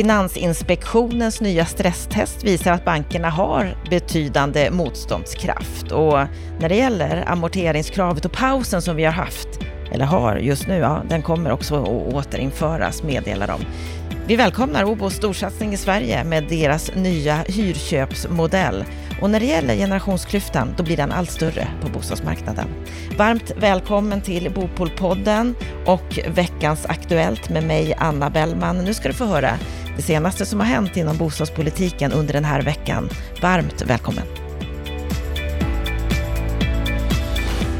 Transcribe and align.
Finansinspektionens 0.00 1.40
nya 1.40 1.66
stresstest 1.66 2.44
visar 2.44 2.72
att 2.72 2.84
bankerna 2.84 3.30
har 3.30 3.76
betydande 3.90 4.70
motståndskraft. 4.70 5.92
Och 5.92 6.18
när 6.60 6.68
det 6.68 6.76
gäller 6.76 7.24
amorteringskravet 7.26 8.24
och 8.24 8.32
pausen 8.32 8.82
som 8.82 8.96
vi 8.96 9.04
har 9.04 9.12
haft, 9.12 9.48
eller 9.92 10.04
har 10.04 10.36
just 10.36 10.68
nu, 10.68 10.78
ja, 10.78 11.02
den 11.08 11.22
kommer 11.22 11.52
också 11.52 11.82
att 11.82 11.88
återinföras, 11.88 13.02
meddelar 13.02 13.46
de. 13.46 13.60
Vi 14.26 14.36
välkomnar 14.36 14.84
Obos 14.84 15.14
storsatsning 15.14 15.72
i 15.72 15.76
Sverige 15.76 16.24
med 16.24 16.44
deras 16.48 16.94
nya 16.94 17.36
hyrköpsmodell. 17.48 18.84
Och 19.20 19.30
när 19.30 19.40
det 19.40 19.46
gäller 19.46 19.74
generationsklyftan, 19.74 20.74
då 20.76 20.82
blir 20.82 20.96
den 20.96 21.12
allt 21.12 21.30
större 21.30 21.68
på 21.82 21.88
bostadsmarknaden. 21.88 22.66
Varmt 23.18 23.52
välkommen 23.56 24.20
till 24.20 24.50
Bopolpodden 24.54 25.54
och 25.86 26.18
veckans 26.34 26.86
Aktuellt 26.86 27.48
med 27.48 27.64
mig, 27.64 27.94
Anna 27.98 28.30
Bellman. 28.30 28.78
Nu 28.78 28.94
ska 28.94 29.08
du 29.08 29.14
få 29.14 29.24
höra 29.24 29.50
det 29.96 30.02
senaste 30.02 30.46
som 30.46 30.60
har 30.60 30.66
hänt 30.66 30.96
inom 30.96 31.16
bostadspolitiken 31.16 32.12
under 32.12 32.32
den 32.32 32.44
här 32.44 32.62
veckan. 32.62 33.08
Varmt 33.42 33.82
välkommen! 33.82 34.24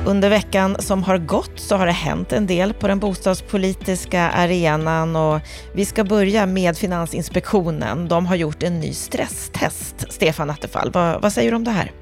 Under 0.06 0.30
veckan 0.30 0.77
som 0.78 1.02
har 1.02 1.19
gått 1.19 1.52
så 1.56 1.77
har 1.77 1.86
det 1.86 1.92
hänt 1.92 2.33
en 2.33 2.46
del 2.46 2.74
på 2.74 2.88
den 2.88 2.98
bostadspolitiska 2.98 4.30
arenan 4.30 5.16
och 5.16 5.41
vi 5.74 5.84
ska 5.84 6.05
börja 6.05 6.46
med 6.46 6.77
Finansinspektionen. 6.77 8.09
De 8.09 8.27
har 8.27 8.36
gjort 8.36 8.62
en 8.62 8.80
ny 8.80 8.92
stresstest. 8.92 10.06
Stefan 10.12 10.50
Attefall, 10.50 10.91
vad, 10.92 11.22
vad 11.22 11.33
säger 11.33 11.50
du 11.50 11.56
om 11.56 11.64
det 11.64 11.70
här? 11.70 11.92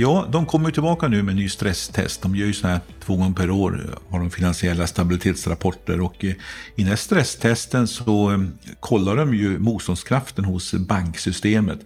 Ja, 0.00 0.28
de 0.32 0.46
kommer 0.46 0.70
tillbaka 0.70 1.08
nu 1.08 1.22
med 1.22 1.36
ny 1.36 1.48
stresstest. 1.48 2.22
De 2.22 2.36
gör 2.36 2.46
ju 2.46 2.52
så 2.52 2.68
här 2.68 2.80
två 3.00 3.16
gånger 3.16 3.34
per 3.34 3.50
år, 3.50 3.98
har 4.10 4.18
de 4.18 4.30
finansiella 4.30 4.86
stabilitetsrapporter 4.86 6.00
och 6.00 6.24
eh, 6.24 6.30
i 6.30 6.36
den 6.76 6.86
här 6.86 6.96
stresstesten 6.96 7.88
så 7.88 8.32
eh, 8.32 8.38
kollar 8.80 9.16
de 9.16 9.34
ju 9.34 9.58
motståndskraften 9.58 10.44
hos 10.44 10.74
banksystemet. 10.74 11.78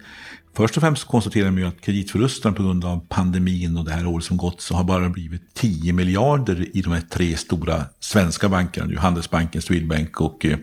Först 0.55 0.77
och 0.77 0.83
främst 0.83 1.03
konstaterar 1.03 1.45
de 1.45 1.57
ju 1.57 1.67
att 1.67 1.81
kreditförlusterna 1.81 2.55
på 2.55 2.63
grund 2.63 2.85
av 2.85 3.05
pandemin 3.09 3.77
och 3.77 3.85
det 3.85 3.91
här 3.91 4.05
året 4.05 4.25
som 4.25 4.37
gått 4.37 4.61
så 4.61 4.75
har 4.75 4.83
bara 4.83 5.09
blivit 5.09 5.53
10 5.53 5.93
miljarder 5.93 6.77
i 6.77 6.81
de 6.81 6.93
här 6.93 7.01
tre 7.01 7.37
stora 7.37 7.85
svenska 7.99 8.49
bankerna, 8.49 9.01
Handelsbanken, 9.01 9.61
Swedbank 9.61 10.21
och, 10.21 10.45
eh, 10.45 10.57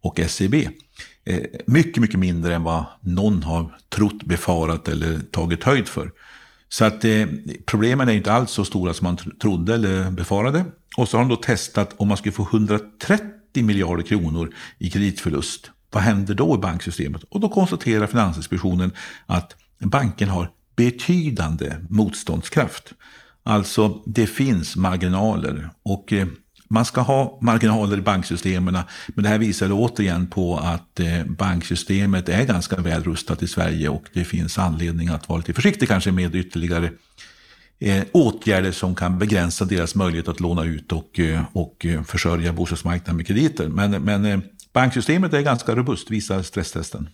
och 0.00 0.20
SEB. 0.28 0.54
Mycket, 1.66 1.96
mycket 1.96 2.20
mindre 2.20 2.54
än 2.54 2.62
vad 2.62 2.84
någon 3.00 3.42
har 3.42 3.76
trott, 3.88 4.22
befarat 4.22 4.88
eller 4.88 5.20
tagit 5.30 5.64
höjd 5.64 5.88
för. 5.88 6.10
Så 6.68 6.84
att 6.84 7.04
eh, 7.04 7.26
problemen 7.66 8.08
är 8.08 8.12
inte 8.12 8.32
alls 8.32 8.50
så 8.50 8.64
stora 8.64 8.94
som 8.94 9.04
man 9.04 9.16
trodde 9.16 9.74
eller 9.74 10.10
befarade. 10.10 10.64
Och 10.96 11.08
så 11.08 11.16
har 11.16 11.24
de 11.24 11.28
då 11.28 11.36
testat 11.36 11.94
om 11.96 12.08
man 12.08 12.16
skulle 12.16 12.32
få 12.32 12.42
130 12.42 13.28
miljarder 13.54 14.02
kronor 14.02 14.54
i 14.78 14.90
kreditförlust 14.90 15.70
vad 15.90 16.02
händer 16.02 16.34
då 16.34 16.54
i 16.54 16.58
banksystemet? 16.58 17.22
Och 17.22 17.40
då 17.40 17.48
konstaterar 17.48 18.06
Finansinspektionen 18.06 18.92
att 19.26 19.56
banken 19.78 20.28
har 20.28 20.50
betydande 20.76 21.76
motståndskraft. 21.88 22.92
Alltså 23.42 24.02
det 24.06 24.26
finns 24.26 24.76
marginaler 24.76 25.70
och 25.82 26.12
eh, 26.12 26.26
man 26.68 26.84
ska 26.84 27.00
ha 27.00 27.38
marginaler 27.42 27.98
i 27.98 28.00
banksystemen. 28.00 28.78
Men 29.06 29.24
det 29.24 29.28
här 29.28 29.38
visar 29.38 29.68
återigen 29.72 30.26
på 30.26 30.56
att 30.56 31.00
eh, 31.00 31.24
banksystemet 31.24 32.28
är 32.28 32.44
ganska 32.44 32.76
väl 32.76 33.04
rustat 33.04 33.42
i 33.42 33.46
Sverige 33.46 33.88
och 33.88 34.04
det 34.12 34.24
finns 34.24 34.58
anledning 34.58 35.08
att 35.08 35.28
vara 35.28 35.38
lite 35.38 35.52
försiktig 35.52 35.88
kanske 35.88 36.12
med 36.12 36.34
ytterligare 36.34 36.90
eh, 37.78 38.04
åtgärder 38.12 38.72
som 38.72 38.94
kan 38.94 39.18
begränsa 39.18 39.64
deras 39.64 39.94
möjlighet 39.94 40.28
att 40.28 40.40
låna 40.40 40.64
ut 40.64 40.92
och, 40.92 41.20
eh, 41.20 41.42
och 41.52 41.86
försörja 42.06 42.52
bostadsmarknaden 42.52 43.16
med 43.16 43.26
krediter. 43.26 43.68
Men, 43.68 43.90
men 43.90 44.42
Banksystemet 44.72 45.34
är 45.34 45.40
ganska 45.40 45.74
robust, 45.74 46.10
visar 46.10 46.42
stresstesten. 46.42 47.08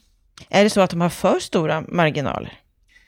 Är 0.48 0.64
det 0.64 0.70
så 0.70 0.80
att 0.80 0.91
de 0.91 1.00
har 1.00 1.08
för 1.08 1.41
stora 1.41 1.84
marginaler? 1.88 2.52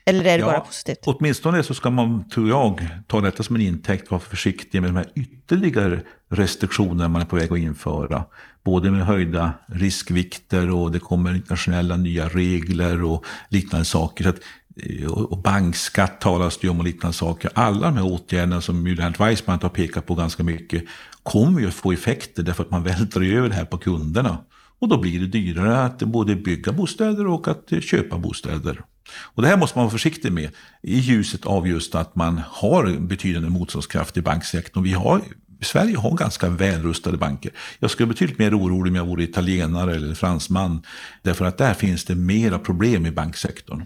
Eller 0.07 0.25
är 0.25 0.37
det 0.37 0.37
ja, 0.37 0.45
bara 0.45 0.59
positivt? 0.59 0.99
Åtminstone 1.03 1.63
så 1.63 1.73
ska 1.73 1.89
man, 1.89 2.29
tror 2.29 2.49
jag, 2.49 2.87
ta 3.07 3.21
detta 3.21 3.43
som 3.43 3.55
en 3.55 3.61
intäkt 3.61 4.11
vara 4.11 4.21
försiktig 4.21 4.81
med 4.81 4.89
de 4.89 4.95
här 4.95 5.05
ytterligare 5.15 6.01
restriktionerna 6.29 7.07
man 7.07 7.21
är 7.21 7.25
på 7.25 7.35
väg 7.35 7.53
att 7.53 7.59
införa. 7.59 8.23
Både 8.63 8.91
med 8.91 9.05
höjda 9.05 9.53
riskvikter 9.67 10.71
och 10.71 10.91
det 10.91 10.99
kommer 10.99 11.35
internationella 11.35 11.97
nya 11.97 12.29
regler 12.29 13.03
och 13.03 13.25
liknande 13.49 13.85
saker. 13.85 14.23
Så 14.23 14.29
att, 14.29 14.39
eh, 14.75 15.11
och 15.11 15.37
bankskatt 15.37 16.21
talas 16.21 16.57
det 16.57 16.69
om 16.69 16.79
och 16.79 16.85
liknande 16.85 17.17
saker. 17.17 17.51
Alla 17.53 17.87
de 17.87 17.97
här 17.97 18.05
åtgärderna 18.05 18.61
som 18.61 18.87
Julian 18.87 19.13
Weissman 19.19 19.59
har 19.61 19.69
pekat 19.69 20.05
på 20.05 20.15
ganska 20.15 20.43
mycket 20.43 20.83
kommer 21.23 21.59
ju 21.61 21.67
att 21.67 21.73
få 21.73 21.91
effekter 21.91 22.43
därför 22.43 22.63
att 22.63 22.71
man 22.71 22.83
vältrar 22.83 23.23
över 23.23 23.49
det 23.49 23.55
här 23.55 23.65
på 23.65 23.77
kunderna. 23.77 24.37
Och 24.79 24.87
då 24.87 24.97
blir 24.97 25.19
det 25.19 25.27
dyrare 25.27 25.83
att 25.83 25.99
både 25.99 26.35
bygga 26.35 26.71
bostäder 26.71 27.27
och 27.27 27.47
att 27.47 27.83
köpa 27.83 28.17
bostäder. 28.17 28.81
Och 29.09 29.41
det 29.41 29.47
här 29.47 29.57
måste 29.57 29.77
man 29.77 29.85
vara 29.85 29.91
försiktig 29.91 30.31
med 30.31 30.49
i 30.83 30.99
ljuset 30.99 31.45
av 31.45 31.67
just 31.67 31.95
att 31.95 32.15
man 32.15 32.41
har 32.47 32.99
betydande 32.99 33.49
motståndskraft 33.49 34.17
i 34.17 34.21
banksektorn. 34.21 34.83
Vi 34.83 34.93
har, 34.93 35.21
Sverige 35.61 35.97
har 35.97 36.17
ganska 36.17 36.49
välrustade 36.49 37.17
banker. 37.17 37.51
Jag 37.79 37.91
skulle 37.91 38.07
bli 38.07 38.13
betydligt 38.13 38.39
mer 38.39 38.57
orolig 38.57 38.91
om 38.91 38.95
jag 38.95 39.05
vore 39.05 39.23
italienare 39.23 39.95
eller 39.95 40.13
fransman. 40.13 40.81
Därför 41.21 41.45
att 41.45 41.57
där 41.57 41.73
finns 41.73 42.05
det 42.05 42.15
mera 42.15 42.59
problem 42.59 43.05
i 43.05 43.11
banksektorn. 43.11 43.85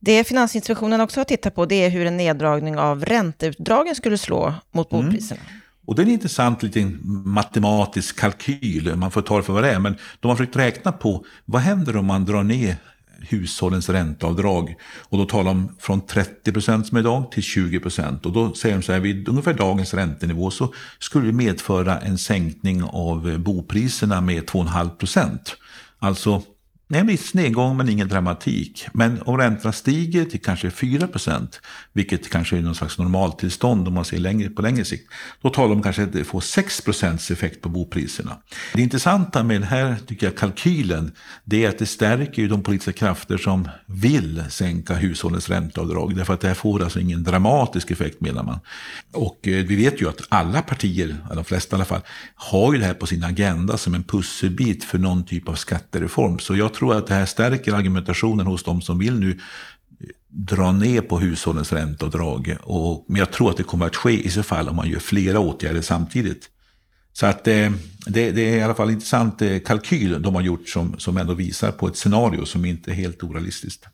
Det 0.00 0.24
Finansinspektionen 0.24 1.00
också 1.00 1.20
har 1.20 1.24
tittat 1.24 1.54
på 1.54 1.66
det 1.66 1.84
är 1.84 1.90
hur 1.90 2.06
en 2.06 2.16
neddragning 2.16 2.78
av 2.78 3.04
ränteutdragen 3.04 3.94
skulle 3.94 4.18
slå 4.18 4.54
mot 4.72 4.90
bopriserna. 4.90 5.40
Mm. 5.40 5.61
Och 5.86 5.94
det 5.94 6.02
är 6.02 6.06
en 6.06 6.12
intressant 6.12 6.62
liten 6.62 7.00
matematisk 7.24 8.20
kalkyl, 8.20 8.96
man 8.96 9.10
får 9.10 9.22
ta 9.22 9.36
det 9.36 9.42
för 9.42 9.52
vad 9.52 9.62
det 9.62 9.70
är, 9.70 9.78
men 9.78 9.96
de 10.20 10.28
har 10.28 10.36
försökt 10.36 10.56
räkna 10.56 10.92
på 10.92 11.24
vad 11.44 11.62
händer 11.62 11.96
om 11.96 12.06
man 12.06 12.24
drar 12.24 12.42
ner 12.42 12.76
hushållens 13.28 13.88
ränteavdrag. 13.88 14.74
Och 14.98 15.18
då 15.18 15.24
talar 15.24 15.44
de 15.44 15.76
från 15.78 16.06
30 16.06 16.52
procent 16.52 16.86
som 16.86 16.98
idag 16.98 17.32
till 17.32 17.42
20 17.42 17.80
procent. 17.80 18.26
Och 18.26 18.32
då 18.32 18.54
säger 18.54 18.76
de 18.76 18.82
så 18.82 18.92
här, 18.92 19.00
vid 19.00 19.28
ungefär 19.28 19.54
dagens 19.54 19.94
räntenivå 19.94 20.50
så 20.50 20.74
skulle 20.98 21.26
det 21.26 21.32
medföra 21.32 22.00
en 22.00 22.18
sänkning 22.18 22.82
av 22.82 23.38
bopriserna 23.38 24.20
med 24.20 24.44
2,5 24.44 24.90
procent. 24.90 25.56
Alltså 25.98 26.42
en 27.00 27.06
viss 27.06 27.34
nedgång 27.34 27.76
men 27.76 27.88
ingen 27.88 28.08
dramatik. 28.08 28.86
Men 28.92 29.22
om 29.22 29.38
räntorna 29.38 29.72
stiger 29.72 30.24
till 30.24 30.40
kanske 30.40 30.68
4% 30.68 31.48
vilket 31.92 32.30
kanske 32.30 32.56
är 32.56 32.62
någon 32.62 32.74
slags 32.74 32.98
normaltillstånd 32.98 33.88
om 33.88 33.94
man 33.94 34.04
ser 34.04 34.18
längre, 34.18 34.50
på 34.50 34.62
längre 34.62 34.84
sikt, 34.84 35.12
då 35.42 35.50
talar 35.50 35.68
de 35.68 35.74
om 35.74 35.82
kanske 35.82 36.02
att 36.02 36.12
det 36.12 36.24
får 36.24 36.40
6 36.40 37.30
effekt 37.30 37.60
på 37.60 37.68
bopriserna. 37.68 38.36
Det 38.74 38.82
intressanta 38.82 39.42
med 39.42 39.60
den 39.60 39.68
här 39.68 39.96
tycker 40.06 40.26
jag, 40.26 40.36
kalkylen, 40.36 41.12
det 41.44 41.64
är 41.64 41.68
att 41.68 41.78
det 41.78 41.86
stärker 41.86 42.42
ju 42.42 42.48
de 42.48 42.62
politiska 42.62 42.92
krafter 42.92 43.36
som 43.36 43.68
vill 43.86 44.44
sänka 44.50 44.94
hushållens 44.94 45.48
ränteavdrag, 45.48 46.16
därför 46.16 46.34
att 46.34 46.40
det 46.40 46.48
här 46.48 46.54
får 46.54 46.82
alltså 46.82 47.00
ingen 47.00 47.24
dramatisk 47.24 47.90
effekt 47.90 48.20
menar 48.20 48.42
man. 48.42 48.60
Och 49.12 49.48
eh, 49.48 49.64
vi 49.64 49.76
vet 49.76 50.02
ju 50.02 50.08
att 50.08 50.20
alla 50.28 50.62
partier, 50.62 51.16
de 51.34 51.44
flesta 51.44 51.76
i 51.76 51.78
alla 51.78 51.84
fall, 51.84 52.00
har 52.34 52.72
ju 52.72 52.78
det 52.78 52.86
här 52.86 52.94
på 52.94 53.06
sin 53.06 53.24
agenda 53.24 53.76
som 53.76 53.94
en 53.94 54.04
pusselbit 54.04 54.84
för 54.84 54.98
någon 54.98 55.24
typ 55.24 55.48
av 55.48 55.54
skattereform. 55.54 56.38
Så 56.38 56.56
jag 56.56 56.74
tror 56.74 56.81
tror 56.82 56.94
att 56.94 57.06
det 57.06 57.14
här 57.14 57.26
stärker 57.26 57.72
argumentationen 57.72 58.46
hos 58.46 58.64
de 58.64 58.82
som 58.82 58.98
vill 58.98 59.18
nu 59.18 59.38
dra 60.28 60.72
ner 60.72 61.00
på 61.00 61.18
hushållens 61.18 61.72
ränteavdrag. 61.72 62.56
Och, 62.62 63.04
men 63.08 63.18
jag 63.18 63.30
tror 63.30 63.50
att 63.50 63.56
det 63.56 63.62
kommer 63.62 63.86
att 63.86 63.96
ske 63.96 64.26
i 64.26 64.30
så 64.30 64.42
fall 64.42 64.68
om 64.68 64.76
man 64.76 64.88
gör 64.88 64.98
flera 64.98 65.38
åtgärder 65.38 65.80
samtidigt. 65.80 66.48
Så 67.12 67.26
att 67.26 67.48
eh, 67.48 67.70
det, 68.06 68.30
det, 68.30 68.42
är 68.42 68.56
i 68.56 68.62
alla 68.62 68.74
fall 68.74 68.88
en 68.88 68.94
intressant 68.94 69.42
eh, 69.42 69.58
kalkyl 69.58 70.22
de 70.22 70.34
har 70.34 70.42
gjort 70.42 70.68
som, 70.68 70.98
som 70.98 71.16
ändå 71.16 71.34
visar 71.34 71.72
på 71.72 71.88
ett 71.88 71.96
scenario 71.96 72.44
som 72.44 72.64
inte 72.64 72.90
är 72.90 72.94
helt 72.94 73.22
orealistiskt. 73.22 73.86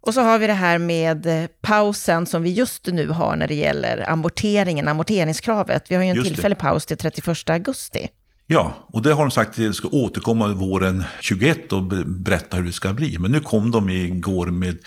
Och 0.00 0.14
så 0.14 0.20
har 0.20 0.38
vi 0.38 0.46
det 0.46 0.52
här 0.52 0.78
med 0.78 1.26
eh, 1.26 1.46
pausen 1.60 2.26
som 2.26 2.42
vi 2.42 2.52
just 2.52 2.86
nu 2.86 3.08
har 3.08 3.36
när 3.36 3.48
det 3.48 3.54
gäller 3.54 4.10
amorteringen, 4.10 4.88
amorteringskravet. 4.88 5.90
Vi 5.90 5.94
har 5.94 6.02
ju 6.02 6.10
en 6.10 6.24
tillfällig 6.24 6.58
paus 6.58 6.86
till 6.86 6.96
31 6.96 7.50
augusti. 7.50 8.08
Ja, 8.48 8.74
och 8.86 9.02
det 9.02 9.12
har 9.12 9.22
de 9.22 9.30
sagt 9.30 9.50
att 9.50 9.56
de 9.56 9.74
ska 9.74 9.88
återkomma 9.88 10.48
våren 10.48 11.04
21 11.20 11.72
och 11.72 11.82
berätta 12.06 12.56
hur 12.56 12.64
det 12.64 12.72
ska 12.72 12.92
bli. 12.92 13.18
Men 13.18 13.32
nu 13.32 13.40
kom 13.40 13.70
de 13.70 13.90
igår 13.90 14.46
med, 14.46 14.78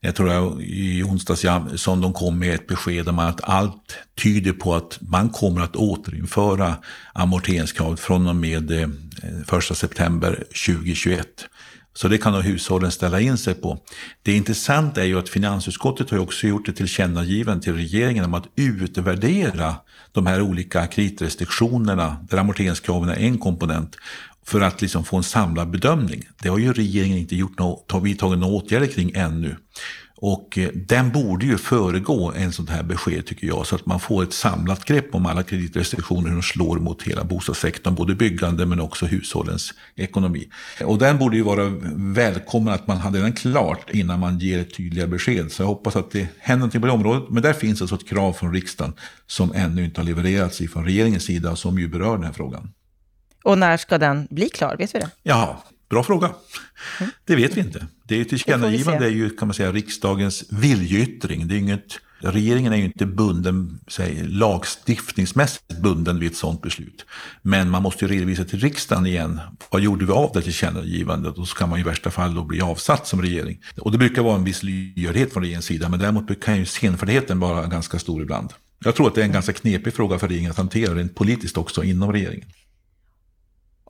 jag 0.00 0.14
tror 0.14 0.30
jag 0.30 0.62
i 0.62 1.02
onsdags 1.02 1.44
som 1.82 2.00
de 2.00 2.12
kom 2.12 2.38
med 2.38 2.54
ett 2.54 2.66
besked 2.66 3.08
om 3.08 3.18
att 3.18 3.40
allt 3.44 3.98
tyder 4.22 4.52
på 4.52 4.74
att 4.74 4.98
man 5.00 5.28
kommer 5.28 5.60
att 5.60 5.76
återinföra 5.76 6.74
amorteringskravet 7.12 8.00
från 8.00 8.28
och 8.28 8.36
med 8.36 8.70
eh, 8.70 8.88
1 9.58 9.76
september 9.76 10.44
2021. 10.66 11.26
Så 11.96 12.08
det 12.08 12.18
kan 12.18 12.32
då 12.32 12.40
hushållen 12.40 12.90
ställa 12.90 13.20
in 13.20 13.38
sig 13.38 13.54
på. 13.54 13.78
Det 14.22 14.32
intressanta 14.32 15.02
är 15.02 15.06
ju 15.06 15.18
att 15.18 15.28
finansutskottet 15.28 16.10
har 16.10 16.18
också 16.18 16.46
gjort 16.46 16.68
ett 16.68 16.76
tillkännagivande 16.76 17.64
till 17.64 17.74
regeringen 17.74 18.24
om 18.24 18.34
att 18.34 18.48
utvärdera 18.56 19.74
de 20.12 20.26
här 20.26 20.42
olika 20.42 20.86
kreditrestriktionerna, 20.86 22.16
där 22.30 22.38
amorteringskraven 22.38 23.08
är 23.08 23.16
en 23.16 23.38
komponent, 23.38 23.96
för 24.46 24.60
att 24.60 24.82
liksom 24.82 25.04
få 25.04 25.16
en 25.16 25.22
samlad 25.22 25.70
bedömning. 25.70 26.22
Det 26.42 26.48
har 26.48 26.58
ju 26.58 26.72
regeringen 26.72 27.18
inte 27.18 27.36
gjort 27.36 27.58
något, 27.58 28.02
vidtagit 28.02 28.38
några 28.38 28.54
åtgärder 28.54 28.86
kring 28.86 29.12
ännu. 29.14 29.56
Och 30.26 30.58
eh, 30.58 30.68
den 30.74 31.12
borde 31.12 31.46
ju 31.46 31.58
föregå 31.58 32.32
en 32.36 32.52
sånt 32.52 32.70
här 32.70 32.82
besked 32.82 33.26
tycker 33.26 33.46
jag, 33.46 33.66
så 33.66 33.74
att 33.74 33.86
man 33.86 34.00
får 34.00 34.22
ett 34.22 34.32
samlat 34.32 34.84
grepp 34.84 35.14
om 35.14 35.26
alla 35.26 35.42
kreditrestriktioner 35.42 36.30
som 36.30 36.42
slår 36.42 36.78
mot 36.78 37.02
hela 37.02 37.24
bostadssektorn, 37.24 37.94
både 37.94 38.14
byggande 38.14 38.66
men 38.66 38.80
också 38.80 39.06
hushållens 39.06 39.74
ekonomi. 39.96 40.48
Och 40.84 40.98
den 40.98 41.18
borde 41.18 41.36
ju 41.36 41.42
vara 41.42 41.72
välkommen 41.94 42.74
att 42.74 42.86
man 42.86 42.96
hade 42.96 43.20
den 43.20 43.32
klart 43.32 43.90
innan 43.90 44.20
man 44.20 44.38
ger 44.38 44.58
ett 44.58 44.74
tydliga 44.76 45.06
besked. 45.06 45.52
Så 45.52 45.62
jag 45.62 45.66
hoppas 45.66 45.96
att 45.96 46.10
det 46.10 46.28
händer 46.38 46.58
någonting 46.58 46.80
på 46.80 46.86
det 46.86 46.92
området. 46.92 47.30
Men 47.30 47.42
där 47.42 47.52
finns 47.52 47.80
alltså 47.80 47.96
ett 47.96 48.08
krav 48.08 48.32
från 48.32 48.52
riksdagen 48.52 48.94
som 49.26 49.52
ännu 49.54 49.84
inte 49.84 50.00
har 50.00 50.06
levererats 50.06 50.58
från 50.72 50.84
regeringens 50.84 51.24
sida 51.24 51.56
som 51.56 51.78
ju 51.78 51.88
berör 51.88 52.16
den 52.16 52.24
här 52.24 52.32
frågan. 52.32 52.72
Och 53.44 53.58
när 53.58 53.76
ska 53.76 53.98
den 53.98 54.28
bli 54.30 54.48
klar? 54.48 54.76
Vet 54.76 54.94
vi 54.94 54.98
det? 54.98 55.10
Ja, 55.22 55.64
bra 55.94 56.04
fråga. 56.04 56.26
Mm. 57.00 57.12
Det 57.24 57.36
vet 57.36 57.56
vi 57.56 57.60
inte. 57.60 57.86
Det 58.04 58.14
är 58.14 58.18
ju 58.18 58.24
tillkännagivande 58.24 59.06
är 59.06 59.10
ju 59.10 59.30
kan 59.30 59.48
man 59.48 59.54
säga 59.54 59.72
riksdagens 59.72 60.44
viljeyttring. 60.50 61.48
Det 61.48 61.54
är 61.54 61.58
inget, 61.58 61.98
regeringen 62.20 62.72
är 62.72 62.76
ju 62.76 62.84
inte 62.84 63.06
bunden, 63.06 63.80
säg, 63.88 64.22
lagstiftningsmässigt 64.26 65.78
bunden 65.82 66.20
vid 66.20 66.30
ett 66.30 66.36
sådant 66.36 66.62
beslut. 66.62 67.06
Men 67.42 67.70
man 67.70 67.82
måste 67.82 68.04
ju 68.04 68.10
redovisa 68.10 68.44
till 68.44 68.60
riksdagen 68.60 69.06
igen. 69.06 69.40
Vad 69.70 69.82
gjorde 69.82 70.06
vi 70.06 70.12
av 70.12 70.30
det 70.34 70.42
tillkännagivandet? 70.42 71.38
Och 71.38 71.48
så 71.48 71.56
kan 71.56 71.68
man 71.68 71.80
i 71.80 71.82
värsta 71.82 72.10
fall 72.10 72.34
då 72.34 72.44
bli 72.44 72.60
avsatt 72.60 73.06
som 73.06 73.22
regering. 73.22 73.60
Och 73.80 73.92
det 73.92 73.98
brukar 73.98 74.22
vara 74.22 74.36
en 74.36 74.44
viss 74.44 74.62
lyhördhet 74.62 75.32
från 75.32 75.42
regeringens 75.42 75.66
sida. 75.66 75.88
Men 75.88 76.00
däremot 76.00 76.40
kan 76.40 76.58
ju 76.58 76.66
senfärdigheten 76.66 77.40
vara 77.40 77.66
ganska 77.66 77.98
stor 77.98 78.22
ibland. 78.22 78.52
Jag 78.84 78.94
tror 78.94 79.08
att 79.08 79.14
det 79.14 79.20
är 79.20 79.24
en 79.24 79.32
ganska 79.32 79.52
knepig 79.52 79.94
fråga 79.94 80.18
för 80.18 80.28
regeringen 80.28 80.50
att 80.50 80.56
hantera, 80.56 80.94
rent 80.94 81.14
politiskt 81.14 81.56
också 81.56 81.84
inom 81.84 82.12
regeringen. 82.12 82.46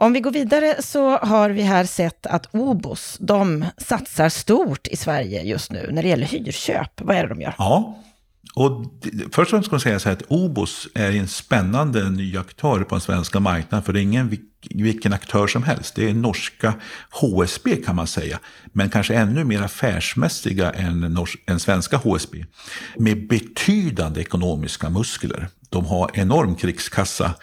Om 0.05 0.13
vi 0.13 0.21
går 0.21 0.31
vidare 0.31 0.83
så 0.83 1.19
har 1.19 1.51
vi 1.51 1.63
här 1.63 1.85
sett 1.85 2.27
att 2.27 2.55
Obos, 2.55 3.17
de 3.21 3.65
satsar 3.77 4.29
stort 4.29 4.87
i 4.87 4.97
Sverige 4.97 5.43
just 5.43 5.73
nu 5.73 5.89
när 5.93 6.03
det 6.03 6.09
gäller 6.09 6.27
hyrköp. 6.27 7.01
Vad 7.01 7.17
är 7.17 7.23
det 7.23 7.29
de 7.29 7.41
gör? 7.41 7.55
Ja, 7.59 7.99
och 8.55 8.85
först 9.33 9.39
och 9.39 9.49
främst 9.49 9.67
ska 9.67 9.75
man 9.75 9.81
säga 9.81 9.99
så 9.99 10.09
här 10.09 10.17
att 10.17 10.23
Obos 10.29 10.89
är 10.95 11.13
en 11.13 11.29
spännande 11.29 12.11
ny 12.11 12.37
aktör 12.37 12.85
på 12.85 12.95
den 12.95 13.01
svenska 13.01 13.41
marknaden. 13.41 13.83
För 13.83 13.93
det 13.93 14.01
är 14.01 14.03
ingen 14.03 14.29
vilken 14.71 15.13
aktör 15.13 15.47
som 15.47 15.63
helst. 15.63 15.95
Det 15.95 16.11
är 16.11 16.15
norska 16.15 16.75
HSB 17.11 17.77
kan 17.77 17.97
man 17.97 18.07
säga. 18.07 18.39
Men 18.73 18.91
kanske 18.91 19.15
ännu 19.15 19.45
mer 19.45 19.63
affärsmässiga 19.63 20.73
än, 20.73 21.01
norsk, 21.01 21.39
än 21.47 21.61
svenska 21.61 21.97
HSB. 21.97 22.45
Med 22.97 23.29
betydande 23.29 24.21
ekonomiska 24.21 24.91
muskler. 24.91 25.49
De 25.69 25.87
har 25.87 26.11
enorm 26.15 26.57
krigskassa 26.57 27.35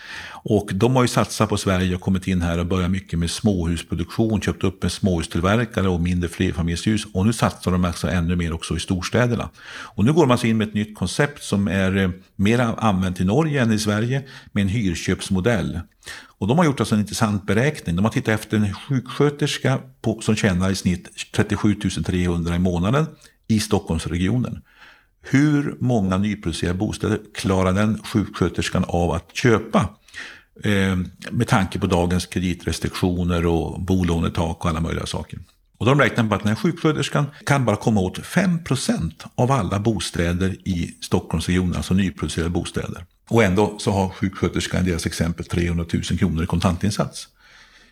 och 0.44 0.70
de 0.74 0.96
har 0.96 1.04
ju 1.04 1.08
satsat 1.08 1.50
på 1.50 1.58
Sverige 1.58 1.96
och 1.96 2.02
kommit 2.02 2.28
in 2.28 2.42
här 2.42 2.58
och 2.60 2.66
börjat 2.66 2.92
mycket 2.92 3.20
med 3.20 3.32
småhusproduktion, 3.32 4.42
köpt 4.42 4.64
upp 4.64 4.84
en 4.84 4.90
småhustillverkare 4.90 5.90
och 5.90 6.02
mindre 6.02 6.30
flerfamiljshus. 6.30 7.06
Och 7.14 7.26
nu 7.26 7.34
satsar 7.34 7.72
de 7.72 7.86
alltså 7.86 8.08
ännu 8.08 8.36
mer 8.36 8.54
också 8.54 8.78
i 8.78 8.80
storstäderna. 8.80 9.50
Och 9.68 10.06
nu 10.06 10.14
går 10.14 10.26
man 10.26 10.32
alltså 10.32 10.48
in 10.48 10.58
med 10.58 10.68
ett 10.68 10.74
nytt 10.74 10.98
koncept 10.98 11.44
som 11.44 11.68
är 11.68 11.98
eh, 11.98 12.10
mer 12.36 12.60
använt 12.60 13.20
i 13.20 13.24
Norge 13.24 13.62
än 13.62 13.72
i 13.72 13.80
Sverige 13.80 14.24
med 14.52 14.62
en 14.62 14.70
hyrköpsmodell. 14.70 15.80
Och 16.42 16.48
de 16.48 16.58
har 16.58 16.66
gjort 16.66 16.80
alltså 16.80 16.96
en 16.96 17.02
intressant 17.02 17.46
beräkning. 17.46 17.96
De 17.96 18.06
har 18.06 18.12
tittat 18.12 18.40
efter 18.40 18.58
en 18.58 18.74
sjuksköterska 18.74 19.80
på, 20.02 20.22
som 20.22 20.36
tjänar 20.36 20.70
i 20.72 20.76
snitt 20.76 21.10
37 21.34 21.76
300 22.06 22.56
i 22.56 22.60
månaden 22.60 23.06
i 23.48 23.60
Stockholmsregionen. 23.60 24.62
Hur 25.22 25.76
många 25.80 26.18
nyproducerade 26.18 26.78
bostäder 26.78 27.20
klarar 27.34 27.74
den 27.74 28.04
sjuksköterskan 28.04 28.86
av 28.88 29.12
att 29.12 29.36
köpa? 29.36 29.90
Eh, 30.64 30.98
med 31.32 31.48
tanke 31.48 31.80
på 31.80 31.88
dagens 31.88 32.26
kreditrestriktioner 32.26 33.46
och 33.46 33.82
bolånetak 33.82 34.66
och 34.66 34.70
alla 34.70 34.80
möjliga 34.80 35.06
saker. 35.06 35.40
Och 35.78 35.86
de 35.86 36.00
räknar 36.00 36.28
på 36.28 36.36
att 36.36 36.42
den 36.42 36.50
här 36.50 36.56
sjuksköterskan 36.56 37.26
kan 37.46 37.66
bara 37.66 37.76
komma 37.76 38.02
åt 38.02 38.20
5% 38.20 39.12
av 39.36 39.52
alla 39.52 39.80
bostäder 39.80 40.68
i 40.68 40.96
Stockholmsregionen, 41.02 41.76
alltså 41.76 41.94
nyproducerade 41.94 42.50
bostäder. 42.50 43.06
Och 43.32 43.44
ändå 43.44 43.76
så 43.78 43.92
har 43.92 44.10
sjuksköterskan 44.10 44.86
i 44.86 44.90
deras 44.90 45.06
exempel 45.06 45.46
300 45.46 45.86
000 45.94 46.04
kronor 46.04 46.44
i 46.44 46.46
kontantinsats. 46.46 47.28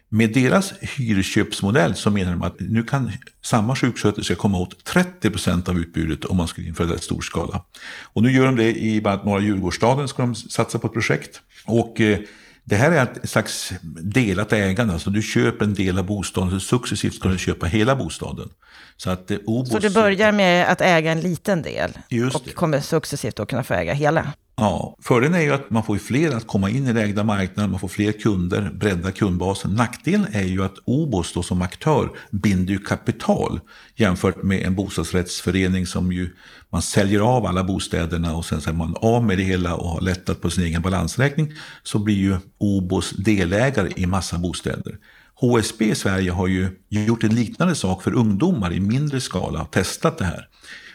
Med 0.09 0.33
deras 0.33 0.73
hyrköpsmodell 0.81 1.95
så 1.95 2.11
menar 2.11 2.31
de 2.31 2.41
att 2.41 2.59
nu 2.59 2.83
kan 2.83 3.11
samma 3.41 3.75
sjuksköterska 3.75 4.35
komma 4.35 4.57
åt 4.57 4.83
30 4.83 5.29
procent 5.29 5.69
av 5.69 5.79
utbudet 5.79 6.25
om 6.25 6.37
man 6.37 6.47
skulle 6.47 6.67
införa 6.67 6.87
det 6.87 6.95
i 6.95 6.99
stor 6.99 7.21
skala. 7.21 7.63
Och 8.03 8.23
nu 8.23 8.31
gör 8.31 8.45
de 8.45 8.55
det 8.55 8.79
i 8.79 9.01
bland 9.01 9.13
annat 9.13 9.25
norra 9.25 9.41
Djurgårdsstaden, 9.41 10.07
ska 10.07 10.21
de 10.21 10.35
satsa 10.35 10.79
på 10.79 10.87
ett 10.87 10.93
projekt. 10.93 11.41
Och 11.65 12.01
eh, 12.01 12.19
det 12.63 12.75
här 12.75 12.91
är 12.91 13.03
ett 13.03 13.29
slags 13.29 13.73
delat 14.01 14.53
ägande, 14.53 14.93
alltså 14.93 15.09
du 15.09 15.21
köper 15.21 15.65
en 15.65 15.73
del 15.73 15.99
av 15.99 16.05
bostaden, 16.05 16.51
så 16.51 16.59
successivt 16.59 17.13
ska 17.13 17.29
du 17.29 17.37
köpa 17.37 17.65
hela 17.65 17.95
bostaden. 17.95 18.49
Så, 18.97 19.09
att, 19.09 19.31
eh, 19.31 19.37
Obos... 19.45 19.71
så 19.71 19.79
du 19.79 19.89
börjar 19.89 20.31
med 20.31 20.71
att 20.71 20.81
äga 20.81 21.11
en 21.11 21.21
liten 21.21 21.61
del 21.61 21.91
och 22.33 22.53
kommer 22.53 22.81
successivt 22.81 23.39
att 23.39 23.49
kunna 23.49 23.63
få 23.63 23.73
äga 23.73 23.93
hela? 23.93 24.33
Ja, 24.59 24.95
fördelen 25.01 25.35
är 25.35 25.41
ju 25.41 25.53
att 25.53 25.69
man 25.69 25.83
får 25.83 25.97
fler 25.97 26.35
att 26.35 26.47
komma 26.47 26.69
in 26.69 26.83
i 26.83 26.93
den 26.93 26.97
ägda 26.97 27.23
marknaden, 27.23 27.71
man 27.71 27.79
får 27.79 27.87
fler 27.87 28.11
kunder, 28.11 28.71
bredda 28.73 29.11
kundbasen. 29.11 29.75
Nackdelen 29.75 30.27
är 30.31 30.43
ju 30.43 30.63
att 30.63 30.75
Obos 30.85 31.33
då 31.33 31.43
som 31.43 31.61
aktör 31.61 32.09
binder 32.31 32.73
ju 32.73 32.79
kapital 32.79 33.59
jämfört 33.95 34.43
med 34.43 34.65
en 34.65 34.75
bostadsrättsförening 34.75 35.87
som 35.87 36.11
ju 36.11 36.29
man 36.69 36.81
säljer 36.81 37.19
av 37.19 37.45
alla 37.45 37.63
bostäderna 37.63 38.35
och 38.35 38.45
sen 38.45 38.61
så 38.61 38.69
är 38.69 38.73
man 38.73 38.95
av 38.95 39.23
med 39.23 39.37
det 39.37 39.43
hela 39.43 39.75
och 39.75 39.89
har 39.89 40.01
lättat 40.01 40.41
på 40.41 40.49
sin 40.49 40.63
egen 40.63 40.81
balansräkning 40.81 41.53
så 41.83 41.99
blir 41.99 42.15
ju 42.15 42.37
Obos 42.57 43.09
delägare 43.09 43.91
i 43.95 44.05
massa 44.05 44.37
bostäder. 44.37 44.97
HSB 45.35 45.85
i 45.85 45.95
Sverige 45.95 46.31
har 46.31 46.47
ju 46.47 46.69
gjort 46.89 47.23
en 47.23 47.35
liknande 47.35 47.75
sak 47.75 48.03
för 48.03 48.13
ungdomar 48.13 48.73
i 48.73 48.79
mindre 48.79 49.21
skala, 49.21 49.65
testat 49.65 50.17
det 50.17 50.25
här. 50.25 50.47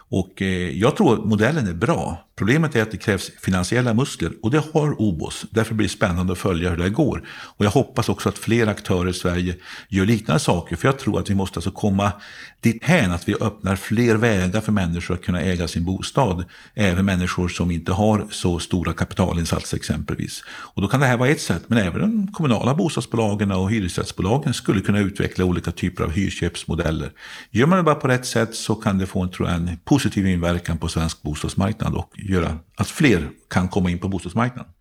Och 0.08 0.42
eh, 0.42 0.78
jag 0.78 0.96
tror 0.96 1.14
att 1.14 1.24
modellen 1.24 1.68
är 1.68 1.74
bra. 1.74 2.28
Problemet 2.36 2.76
är 2.76 2.82
att 2.82 2.90
det 2.90 2.96
krävs 2.96 3.30
finansiella 3.40 3.94
muskler 3.94 4.32
och 4.42 4.50
det 4.50 4.62
har 4.72 5.02
OBOS. 5.02 5.46
Därför 5.50 5.74
blir 5.74 5.88
det 5.88 5.92
spännande 5.92 6.32
att 6.32 6.38
följa 6.38 6.70
hur 6.70 6.76
det 6.76 6.90
går. 6.90 7.28
Och 7.28 7.64
jag 7.64 7.70
hoppas 7.70 8.08
också 8.08 8.28
att 8.28 8.38
fler 8.38 8.66
aktörer 8.66 9.10
i 9.10 9.12
Sverige 9.12 9.56
gör 9.88 10.06
liknande 10.06 10.40
saker. 10.40 10.76
För 10.76 10.88
jag 10.88 10.98
tror 10.98 11.20
att 11.20 11.30
vi 11.30 11.34
måste 11.34 11.58
alltså 11.58 11.70
komma 11.70 12.12
dithän 12.60 13.12
att 13.12 13.28
vi 13.28 13.34
öppnar 13.34 13.76
fler 13.76 14.14
vägar 14.16 14.60
för 14.60 14.72
människor 14.72 15.14
att 15.14 15.22
kunna 15.22 15.40
äga 15.40 15.68
sin 15.68 15.84
bostad. 15.84 16.44
Även 16.74 17.04
människor 17.04 17.48
som 17.48 17.70
inte 17.70 17.92
har 17.92 18.26
så 18.30 18.58
stora 18.58 18.92
kapitalinsatser 18.92 19.76
exempelvis. 19.76 20.44
Och 20.46 20.82
då 20.82 20.88
kan 20.88 21.00
det 21.00 21.06
här 21.06 21.16
vara 21.16 21.28
ett 21.28 21.40
sätt. 21.40 21.62
Men 21.66 21.78
även 21.78 22.00
de 22.00 22.32
kommunala 22.32 22.74
bostadsbolagen 22.74 23.52
och 23.52 23.70
hyresrättsbolagen 23.70 24.54
skulle 24.54 24.80
kunna 24.80 24.98
utveckla 24.98 25.44
olika 25.44 25.72
typer 25.72 26.04
av 26.04 26.10
hyrköpsmodeller. 26.10 27.12
Gör 27.50 27.66
man 27.66 27.78
det 27.78 27.82
bara 27.82 27.94
på 27.94 28.08
rätt 28.08 28.26
sätt 28.26 28.54
så 28.54 28.74
kan 28.74 28.98
det 28.98 29.06
få 29.06 29.22
en, 29.22 29.30
tror 29.30 29.48
jag, 29.48 29.56
en 29.56 29.78
positiv 29.84 30.26
inverkan 30.26 30.78
på 30.78 30.88
svensk 30.88 31.22
bostadsmarknad 31.22 31.94
och 31.94 32.10
göra 32.28 32.58
att 32.76 32.88
fler 32.88 33.28
kan 33.50 33.68
komma 33.68 33.90
in 33.90 33.98
på 33.98 34.08
bostadsmarknaden. 34.08 34.72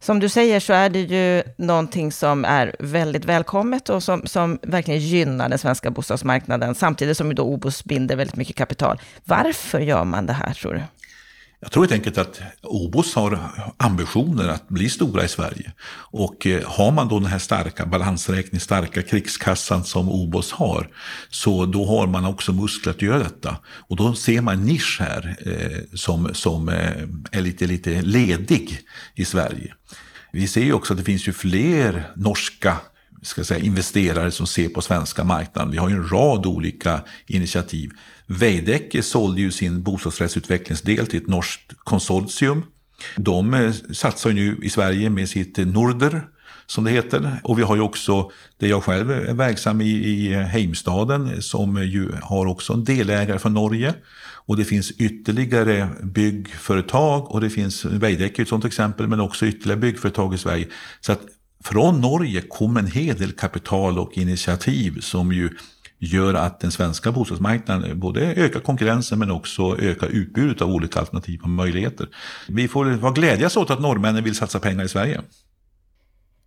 Som 0.00 0.20
du 0.20 0.28
säger 0.28 0.60
så 0.60 0.72
är 0.72 0.90
det 0.90 1.00
ju 1.00 1.42
någonting 1.56 2.12
som 2.12 2.44
är 2.44 2.76
väldigt 2.78 3.24
välkommet 3.24 3.88
och 3.88 4.02
som, 4.02 4.26
som 4.26 4.58
verkligen 4.62 5.00
gynnar 5.00 5.48
den 5.48 5.58
svenska 5.58 5.90
bostadsmarknaden, 5.90 6.74
samtidigt 6.74 7.16
som 7.16 7.28
ju 7.28 7.34
då 7.34 7.42
OBOS 7.42 7.84
binder 7.84 8.16
väldigt 8.16 8.36
mycket 8.36 8.56
kapital. 8.56 9.00
Varför 9.24 9.80
gör 9.80 10.04
man 10.04 10.26
det 10.26 10.32
här 10.32 10.54
tror 10.54 10.74
du? 10.74 10.82
Jag 11.62 11.72
tror 11.72 11.82
helt 11.82 11.92
enkelt 11.92 12.18
att 12.18 12.40
Obos 12.62 13.14
har 13.14 13.38
ambitioner 13.76 14.48
att 14.48 14.68
bli 14.68 14.88
stora 14.88 15.24
i 15.24 15.28
Sverige. 15.28 15.72
Och 16.10 16.46
eh, 16.46 16.62
har 16.66 16.92
man 16.92 17.08
då 17.08 17.18
den 17.18 17.28
här 17.28 17.38
starka 17.38 17.86
balansräkningen, 17.86 18.60
starka 18.60 19.02
krigskassan 19.02 19.84
som 19.84 20.08
Obos 20.08 20.52
har, 20.52 20.88
så 21.30 21.66
då 21.66 21.86
har 21.86 22.06
man 22.06 22.24
också 22.24 22.52
muskler 22.52 22.92
att 22.92 23.02
göra 23.02 23.18
detta. 23.18 23.56
Och 23.66 23.96
då 23.96 24.14
ser 24.14 24.40
man 24.40 24.54
en 24.54 24.66
nisch 24.66 24.98
här 25.00 25.36
eh, 25.46 25.96
som, 25.96 26.34
som 26.34 26.68
eh, 26.68 27.02
är 27.32 27.40
lite, 27.40 27.66
lite 27.66 28.02
ledig 28.02 28.80
i 29.14 29.24
Sverige. 29.24 29.74
Vi 30.32 30.48
ser 30.48 30.64
ju 30.64 30.72
också 30.72 30.92
att 30.92 30.98
det 30.98 31.04
finns 31.04 31.28
ju 31.28 31.32
fler 31.32 32.12
norska 32.16 32.76
ska 33.22 33.44
säga, 33.44 33.64
investerare 33.64 34.30
som 34.30 34.46
ser 34.46 34.68
på 34.68 34.80
svenska 34.80 35.24
marknaden. 35.24 35.70
Vi 35.70 35.78
har 35.78 35.88
ju 35.88 35.94
en 35.94 36.08
rad 36.08 36.46
olika 36.46 37.00
initiativ. 37.26 37.90
Veidekke 38.38 39.02
sålde 39.02 39.40
ju 39.40 39.50
sin 39.50 39.82
bostadsrättsutvecklingsdel 39.82 41.06
till 41.06 41.22
ett 41.22 41.28
norskt 41.28 41.72
konsortium. 41.84 42.62
De 43.16 43.54
eh, 43.54 43.72
satsar 43.92 44.30
ju 44.30 44.36
nu 44.36 44.58
i 44.62 44.70
Sverige 44.70 45.10
med 45.10 45.28
sitt 45.28 45.58
eh, 45.58 45.66
Norder 45.66 46.22
som 46.66 46.84
det 46.84 46.90
heter. 46.90 47.40
Och 47.44 47.58
vi 47.58 47.62
har 47.62 47.76
ju 47.76 47.82
också, 47.82 48.30
det 48.58 48.68
jag 48.68 48.84
själv 48.84 49.10
är 49.10 49.34
verksam 49.34 49.80
i, 49.80 49.90
i 49.90 50.32
eh, 50.32 50.40
Heimstaden, 50.40 51.42
som 51.42 51.82
ju 51.82 52.12
har 52.22 52.46
också 52.46 52.72
en 52.72 52.84
delägare 52.84 53.38
från 53.38 53.54
Norge. 53.54 53.94
Och 54.46 54.56
det 54.56 54.64
finns 54.64 54.90
ytterligare 54.90 55.88
byggföretag 56.02 57.30
och 57.30 57.40
det 57.40 57.50
finns 57.50 57.84
Veidekke 57.84 58.42
ett 58.42 58.48
sådant 58.48 58.64
exempel, 58.64 59.08
men 59.08 59.20
också 59.20 59.46
ytterligare 59.46 59.80
byggföretag 59.80 60.34
i 60.34 60.38
Sverige. 60.38 60.68
Så 61.00 61.12
att 61.12 61.20
från 61.64 62.00
Norge 62.00 62.40
kom 62.40 62.76
en 62.76 62.86
hel 62.86 63.16
del 63.16 63.32
kapital 63.32 63.98
och 63.98 64.18
initiativ 64.18 65.00
som 65.00 65.32
ju 65.32 65.50
gör 66.04 66.34
att 66.34 66.60
den 66.60 66.70
svenska 66.70 67.12
bostadsmarknaden 67.12 68.00
både 68.00 68.20
ökar 68.20 68.60
konkurrensen 68.60 69.18
men 69.18 69.30
också 69.30 69.78
ökar 69.78 70.06
utbudet 70.06 70.62
av 70.62 70.70
olika 70.70 71.00
alternativa 71.00 71.48
möjligheter. 71.48 72.08
Vi 72.48 72.68
får 72.68 73.14
glädjas 73.14 73.56
åt 73.56 73.70
att 73.70 73.80
norrmännen 73.80 74.24
vill 74.24 74.34
satsa 74.34 74.60
pengar 74.60 74.84
i 74.84 74.88
Sverige. 74.88 75.20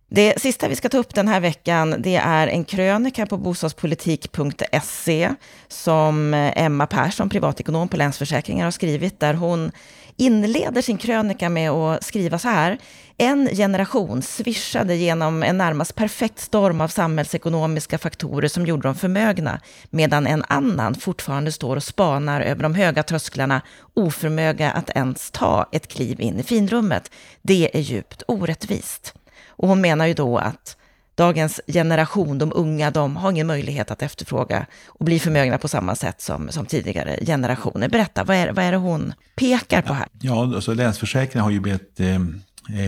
Det 0.08 0.40
sista 0.40 0.68
vi 0.68 0.76
ska 0.76 0.88
ta 0.88 0.98
upp 0.98 1.14
den 1.14 1.28
här 1.28 1.40
veckan, 1.40 1.94
det 1.98 2.16
är 2.16 2.48
en 2.48 2.64
krönika 2.64 3.26
på 3.26 3.36
bostadspolitik.se 3.36 5.34
som 5.68 6.34
eh, 6.34 6.62
Emma 6.62 6.86
Persson, 6.86 7.28
privatekonom 7.28 7.88
på 7.88 7.96
Länsförsäkringar, 7.96 8.64
har 8.64 8.70
skrivit, 8.70 9.20
där 9.20 9.34
hon 9.34 9.72
inleder 10.16 10.82
sin 10.82 10.98
krönika 10.98 11.48
med 11.48 11.70
att 11.70 12.04
skriva 12.04 12.38
så 12.38 12.48
här. 12.48 12.78
En 13.16 13.48
generation 13.48 14.22
svischade 14.22 14.96
genom 14.96 15.42
en 15.42 15.58
närmast 15.58 15.94
perfekt 15.94 16.38
storm 16.38 16.80
av 16.80 16.88
samhällsekonomiska 16.88 17.98
faktorer 17.98 18.48
som 18.48 18.66
gjorde 18.66 18.88
dem 18.88 18.94
förmögna, 18.94 19.60
medan 19.90 20.26
en 20.26 20.44
annan 20.48 20.94
fortfarande 20.94 21.52
står 21.52 21.76
och 21.76 21.84
spanar 21.84 22.40
över 22.40 22.62
de 22.62 22.74
höga 22.74 23.02
trösklarna, 23.02 23.60
oförmöga 23.94 24.70
att 24.70 24.90
ens 24.90 25.30
ta 25.30 25.68
ett 25.72 25.88
kliv 25.88 26.20
in 26.20 26.38
i 26.38 26.42
finrummet. 26.42 27.10
Det 27.42 27.70
är 27.76 27.80
djupt 27.80 28.22
orättvist. 28.28 29.14
Och 29.48 29.68
hon 29.68 29.80
menar 29.80 30.06
ju 30.06 30.14
då 30.14 30.38
att 30.38 30.76
dagens 31.14 31.60
generation, 31.66 32.38
de 32.38 32.52
unga, 32.54 32.90
de 32.90 33.16
har 33.16 33.30
ingen 33.30 33.46
möjlighet 33.46 33.90
att 33.90 34.02
efterfråga 34.02 34.66
och 34.86 35.04
bli 35.04 35.18
förmögna 35.18 35.58
på 35.58 35.68
samma 35.68 35.94
sätt 35.94 36.20
som, 36.20 36.48
som 36.50 36.66
tidigare 36.66 37.18
generationer. 37.26 37.88
Berätta, 37.88 38.24
vad 38.24 38.36
är, 38.36 38.52
vad 38.52 38.64
är 38.64 38.72
det 38.72 38.78
hon 38.78 39.12
pekar 39.36 39.82
på 39.82 39.92
här? 39.92 40.08
Ja, 40.20 40.54
alltså 40.54 40.74
Länsförsäkringar 40.74 41.44
har 41.44 41.50
ju 41.50 41.60
bett 41.60 42.00
eh, 42.00 42.14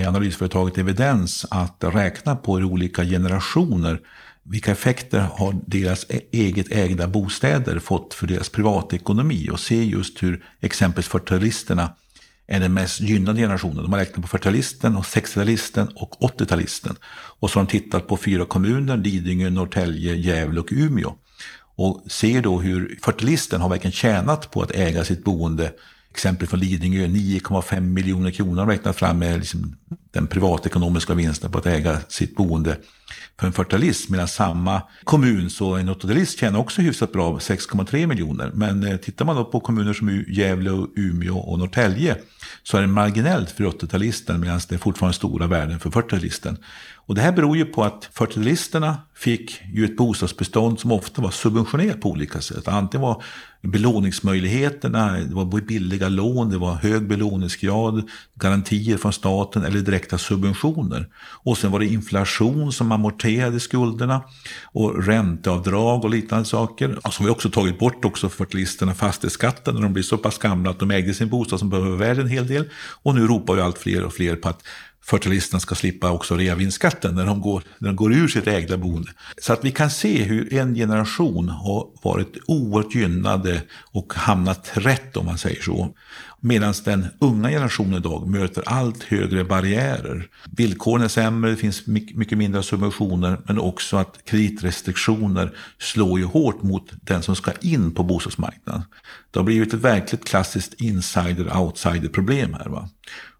eh 0.00 0.08
analysföretaget 0.08 0.78
Evidens 0.78 1.46
att 1.50 1.76
räkna 1.78 2.36
på 2.36 2.56
hur 2.56 2.64
olika 2.64 3.04
generationer 3.04 4.00
vilka 4.50 4.72
effekter 4.72 5.20
har 5.20 5.54
deras 5.66 6.06
e-, 6.08 6.20
eget 6.32 6.72
ägda 6.72 7.06
bostäder 7.06 7.78
fått 7.78 8.14
för 8.14 8.26
deras 8.26 8.48
privatekonomi 8.48 9.48
och 9.52 9.60
se 9.60 9.84
just 9.84 10.22
hur 10.22 10.44
exempelvis 10.60 11.10
40-talisterna 11.10 11.88
är 12.48 12.60
den 12.60 12.74
mest 12.74 13.00
gynnade 13.00 13.40
generationen. 13.40 13.82
De 13.82 13.92
har 13.92 14.00
räknat 14.00 14.30
på 14.30 14.38
40-talisten, 14.38 14.96
60-talisten 14.96 15.88
och 15.94 16.14
80-talisten. 16.20 16.96
Och 17.40 17.50
så 17.50 17.58
har 17.58 17.64
de 17.64 17.70
tittat 17.70 18.06
på 18.06 18.16
fyra 18.16 18.44
kommuner, 18.44 18.96
Lidingö, 18.96 19.50
Norrtälje, 19.50 20.14
Gävle 20.14 20.60
och 20.60 20.68
Umeå. 20.70 21.14
Och 21.76 22.04
ser 22.10 22.42
då 22.42 22.60
hur 22.60 22.98
40-talisten 23.02 23.60
har 23.60 23.68
verkligen 23.68 23.92
tjänat 23.92 24.50
på 24.50 24.62
att 24.62 24.70
äga 24.70 25.04
sitt 25.04 25.24
boende. 25.24 25.72
Exempel 26.10 26.48
från 26.48 26.60
Lidingö, 26.60 27.06
9,5 27.06 27.80
miljoner 27.80 28.30
kronor 28.30 28.60
har 28.60 28.66
räknat 28.66 28.96
fram 28.96 29.18
med 29.18 29.38
liksom 29.38 29.76
den 30.10 30.26
privatekonomiska 30.26 31.14
vinsten 31.14 31.50
på 31.50 31.58
att 31.58 31.66
äga 31.66 31.98
sitt 32.08 32.36
boende 32.36 32.76
för 33.40 33.46
en 33.46 33.52
40-talist. 33.52 34.10
Medan 34.10 34.28
samma 34.28 34.82
kommun, 35.04 35.50
så 35.50 35.74
en 35.74 35.90
80-talist 35.90 36.38
tjänar 36.38 36.58
också 36.58 36.82
hyfsat 36.82 37.12
bra, 37.12 37.38
6,3 37.38 38.06
miljoner. 38.06 38.50
Men 38.54 38.84
eh, 38.84 38.96
tittar 38.96 39.24
man 39.24 39.36
då 39.36 39.44
på 39.44 39.60
kommuner 39.60 39.92
som 39.92 40.24
Gävle, 40.28 40.86
Umeå 40.96 41.38
och 41.38 41.58
Norrtälje 41.58 42.16
så 42.68 42.76
är 42.76 42.80
det 42.80 42.86
marginellt 42.86 43.50
för 43.50 43.64
80-talisten 43.64 44.38
medan 44.38 44.60
det 44.68 44.74
är 44.74 44.78
fortfarande 44.78 45.16
stora 45.16 45.46
värden 45.46 45.80
för 45.80 45.90
40-talisten. 45.90 46.56
Och 47.08 47.14
det 47.14 47.20
här 47.20 47.32
beror 47.32 47.56
ju 47.56 47.64
på 47.64 47.84
att 47.84 48.10
40-talisterna 48.14 48.94
fick 49.14 49.60
ju 49.74 49.84
ett 49.84 49.96
bostadsbestånd 49.96 50.80
som 50.80 50.92
ofta 50.92 51.22
var 51.22 51.30
subventionerat 51.30 52.00
på 52.00 52.10
olika 52.10 52.40
sätt. 52.40 52.68
Antingen 52.68 53.02
var 53.02 53.22
belåningsmöjligheterna, 53.62 55.12
det 55.12 55.34
var 55.34 55.60
billiga 55.60 56.08
lån, 56.08 56.50
det 56.50 56.58
var 56.58 56.74
hög 56.74 57.08
belåningsgrad, 57.08 58.08
garantier 58.34 58.96
från 58.96 59.12
staten 59.12 59.64
eller 59.64 59.80
direkta 59.80 60.18
subventioner. 60.18 61.08
Och 61.44 61.58
sen 61.58 61.70
var 61.70 61.78
det 61.78 61.86
inflation 61.86 62.72
som 62.72 62.92
amorterade 62.92 63.60
skulderna 63.60 64.22
och 64.64 65.06
ränteavdrag 65.06 66.04
och 66.04 66.10
liknande 66.10 66.44
saker. 66.44 66.96
Och 66.96 67.14
har 67.14 67.24
vi 67.24 67.30
också 67.30 67.50
tagit 67.50 67.78
bort 67.78 68.04
också 68.04 68.28
för 68.28 68.44
40-talisterna 68.44 68.94
fastighetsskatten 68.94 69.74
när 69.74 69.82
de 69.82 69.92
blir 69.92 70.02
så 70.02 70.18
pass 70.18 70.38
gamla 70.38 70.70
att 70.70 70.78
de 70.78 70.90
ägde 70.90 71.14
sin 71.14 71.28
bostad 71.28 71.58
som 71.58 71.70
behöver 71.70 71.96
värde 71.96 72.20
en 72.20 72.28
hel 72.28 72.46
del. 72.46 72.64
Och 73.02 73.14
nu 73.14 73.26
ropar 73.26 73.54
ju 73.56 73.60
allt 73.60 73.78
fler 73.78 74.04
och 74.04 74.12
fler 74.12 74.36
på 74.36 74.48
att 74.48 74.62
40 75.04 75.60
ska 75.60 75.74
slippa 75.74 76.10
också 76.10 76.36
reavinstskatten 76.36 77.14
när 77.14 77.26
de, 77.26 77.40
går, 77.40 77.62
när 77.78 77.88
de 77.88 77.96
går 77.96 78.12
ur 78.12 78.28
sitt 78.28 78.46
ägda 78.46 78.76
boende. 78.76 79.10
Så 79.42 79.52
att 79.52 79.64
vi 79.64 79.70
kan 79.70 79.90
se 79.90 80.22
hur 80.22 80.54
en 80.54 80.74
generation 80.74 81.48
har 81.48 81.86
varit 82.02 82.36
oerhört 82.46 82.94
gynnade 82.94 83.62
och 83.92 84.14
hamnat 84.14 84.70
rätt 84.74 85.16
om 85.16 85.26
man 85.26 85.38
säger 85.38 85.62
så. 85.62 85.94
Medan 86.40 86.74
den 86.84 87.06
unga 87.18 87.48
generationen 87.48 87.94
idag 87.94 88.28
möter 88.28 88.62
allt 88.66 89.02
högre 89.02 89.44
barriärer. 89.44 90.28
Villkoren 90.56 91.04
är 91.04 91.08
sämre, 91.08 91.50
det 91.50 91.56
finns 91.56 91.86
mycket 91.86 92.38
mindre 92.38 92.62
subventioner 92.62 93.40
men 93.46 93.58
också 93.58 93.96
att 93.96 94.24
kreditrestriktioner 94.24 95.56
slår 95.78 96.18
ju 96.18 96.24
hårt 96.24 96.62
mot 96.62 96.92
den 97.02 97.22
som 97.22 97.36
ska 97.36 97.52
in 97.60 97.94
på 97.94 98.02
bostadsmarknaden. 98.02 98.82
Det 99.30 99.38
har 99.38 99.44
blivit 99.44 99.74
ett 99.74 99.80
verkligt 99.80 100.24
klassiskt 100.24 100.74
insider-outsider 100.80 102.08
problem 102.08 102.54
här. 102.54 102.68
Va? 102.68 102.88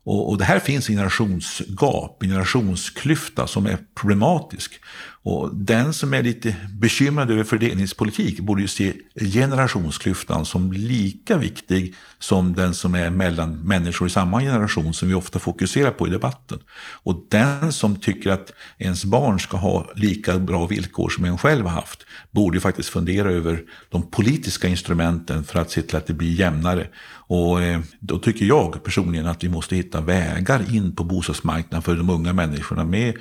Och, 0.09 0.29
och 0.31 0.39
det 0.39 0.45
här 0.45 0.59
finns 0.59 0.89
en 0.89 0.95
generationsgap, 0.95 2.23
en 2.23 2.29
generationsklyfta 2.29 3.47
som 3.47 3.67
är 3.67 3.79
problematisk. 3.95 4.81
Och 5.23 5.55
den 5.55 5.93
som 5.93 6.15
är 6.15 6.23
lite 6.23 6.57
bekymrad 6.73 7.31
över 7.31 7.45
fördelningspolitik 7.45 8.41
borde 8.41 8.63
ju 8.63 8.69
se 8.69 8.93
generationsklyftan 9.21 10.45
som 10.45 10.73
lika 10.73 11.37
viktig 11.37 11.95
som 12.19 12.55
den 12.55 12.75
som 12.75 12.95
är 12.95 13.11
mellan 13.11 13.59
människor 13.59 14.09
i 14.09 14.11
samma 14.11 14.41
generation 14.41 14.95
som 14.95 15.09
vi 15.09 15.15
ofta 15.15 15.39
fokuserar 15.39 15.91
på 15.91 16.07
i 16.07 16.11
debatten. 16.11 16.59
Och 17.03 17.27
den 17.29 17.73
som 17.73 17.97
tycker 17.97 18.31
att 18.31 18.53
ens 18.79 19.05
barn 19.05 19.41
ska 19.41 19.57
ha 19.57 19.91
lika 19.95 20.39
bra 20.39 20.67
villkor 20.67 21.09
som 21.09 21.25
en 21.25 21.39
själv 21.39 21.67
har 21.67 21.73
haft 21.73 22.07
borde 22.31 22.57
ju 22.57 22.61
faktiskt 22.61 22.89
fundera 22.89 23.31
över 23.31 23.63
de 23.89 24.11
politiska 24.11 24.69
instrumenten 24.69 25.45
för 25.45 25.61
att 25.61 25.71
se 25.71 25.83
till 25.83 25.97
att 25.97 26.07
det 26.07 26.15
blir 26.15 26.41
jämnare. 26.41 26.87
Och 27.11 27.63
eh, 27.63 27.81
då 28.01 28.19
tycker 28.19 28.47
jag 28.47 28.85
personligen 28.85 29.27
att 29.27 29.45
vi 29.45 29.49
måste 29.49 29.77
hitta 29.77 30.01
vägar 30.01 30.75
in 30.75 30.95
på 30.95 31.05
bostadsmarknaden 31.05 31.83
för 31.83 31.97
de 31.97 32.11
unga 32.11 32.33
människorna 32.33 32.85
med 32.85 33.15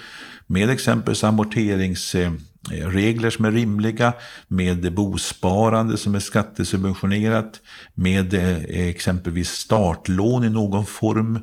med 0.47 0.69
exempelvis 0.69 1.23
amorteringsregler 1.23 3.29
som 3.29 3.45
är 3.45 3.51
rimliga, 3.51 4.13
med 4.47 4.93
bosparande 4.93 5.97
som 5.97 6.15
är 6.15 6.19
skattesubventionerat, 6.19 7.61
med 7.93 8.33
eh, 8.33 8.87
exempelvis 8.87 9.49
startlån 9.49 10.43
i 10.43 10.49
någon 10.49 10.85
form 10.85 11.39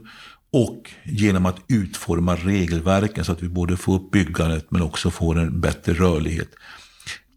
och 0.52 0.90
genom 1.04 1.46
att 1.46 1.60
utforma 1.68 2.36
regelverken 2.36 3.24
så 3.24 3.32
att 3.32 3.42
vi 3.42 3.48
både 3.48 3.76
får 3.76 3.94
upp 3.94 4.10
byggandet 4.10 4.70
men 4.70 4.82
också 4.82 5.10
får 5.10 5.38
en 5.38 5.60
bättre 5.60 5.92
rörlighet. 5.92 6.48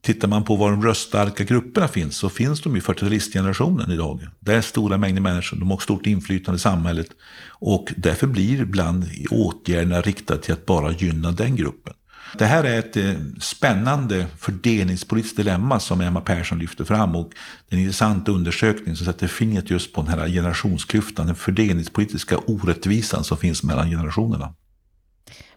Tittar 0.07 0.27
man 0.27 0.43
på 0.43 0.55
var 0.55 0.71
de 0.71 0.83
röststarka 0.83 1.43
grupperna 1.43 1.87
finns 1.87 2.17
så 2.17 2.29
finns 2.29 2.61
de 2.61 2.77
i 2.77 2.79
40-talistgenerationen 2.79 3.93
idag. 3.93 4.27
Det 4.39 4.53
är 4.53 4.61
stora 4.61 4.97
mängder 4.97 5.21
människor, 5.21 5.57
de 5.57 5.71
har 5.71 5.77
stort 5.77 6.05
inflytande 6.05 6.55
i 6.55 6.59
samhället 6.59 7.07
och 7.49 7.93
därför 7.97 8.27
blir 8.27 8.61
ibland 8.61 9.05
åtgärderna 9.31 10.01
riktade 10.01 10.41
till 10.41 10.53
att 10.53 10.65
bara 10.65 10.91
gynna 10.91 11.31
den 11.31 11.55
gruppen. 11.55 11.93
Det 12.37 12.45
här 12.45 12.63
är 12.63 12.79
ett 12.79 12.97
eh, 12.97 13.13
spännande 13.39 14.27
fördelningspolitiskt 14.37 15.37
dilemma 15.37 15.79
som 15.79 16.01
Emma 16.01 16.21
Persson 16.21 16.59
lyfter 16.59 16.83
fram 16.83 17.15
och 17.15 17.31
det 17.69 17.75
är 17.75 17.77
en 17.77 17.83
intressant 17.83 18.29
undersökning 18.29 18.95
som 18.95 19.05
sätter 19.05 19.27
fingret 19.27 19.69
just 19.69 19.93
på 19.93 20.01
den 20.01 20.19
här 20.19 20.27
generationsklyftan, 20.27 21.25
den 21.25 21.35
fördelningspolitiska 21.35 22.37
orättvisan 22.37 23.23
som 23.23 23.37
finns 23.37 23.63
mellan 23.63 23.89
generationerna. 23.89 24.53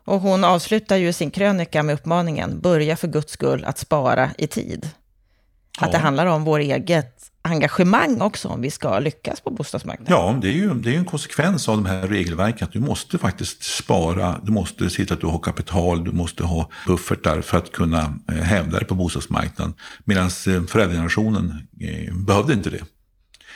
Och 0.04 0.20
hon 0.20 0.44
avslutar 0.44 0.96
ju 0.96 1.12
sin 1.12 1.30
krönika 1.30 1.82
med 1.82 1.94
uppmaningen, 1.94 2.60
börja 2.60 2.96
för 2.96 3.08
guds 3.08 3.32
skull 3.32 3.64
att 3.64 3.78
spara 3.78 4.30
i 4.38 4.46
tid. 4.46 4.90
Ja. 5.80 5.86
Att 5.86 5.92
det 5.92 5.98
handlar 5.98 6.26
om 6.26 6.44
vår 6.44 6.58
eget 6.58 7.30
engagemang 7.42 8.20
också 8.20 8.48
om 8.48 8.60
vi 8.60 8.70
ska 8.70 8.98
lyckas 8.98 9.40
på 9.40 9.50
bostadsmarknaden. 9.50 10.14
Ja, 10.16 10.38
det 10.42 10.48
är 10.48 10.52
ju 10.52 10.74
det 10.74 10.94
är 10.94 10.98
en 10.98 11.04
konsekvens 11.04 11.68
av 11.68 11.76
de 11.76 11.86
här 11.86 12.06
regelverken. 12.06 12.66
Att 12.68 12.72
du 12.72 12.80
måste 12.80 13.18
faktiskt 13.18 13.62
spara, 13.62 14.40
du 14.42 14.52
måste 14.52 14.90
se 14.90 15.04
till 15.04 15.12
att 15.12 15.20
du 15.20 15.26
har 15.26 15.38
kapital, 15.38 16.04
du 16.04 16.12
måste 16.12 16.44
ha 16.44 16.70
buffertar 16.86 17.40
för 17.40 17.58
att 17.58 17.72
kunna 17.72 18.18
eh, 18.28 18.34
hävda 18.34 18.78
dig 18.78 18.86
på 18.86 18.94
bostadsmarknaden. 18.94 19.74
Medan 20.04 20.24
eh, 20.24 20.62
föräldragenerationen 20.66 21.68
eh, 21.80 22.14
behövde 22.14 22.52
inte 22.52 22.70
det. 22.70 22.84